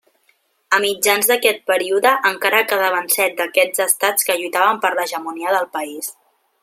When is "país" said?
5.79-6.11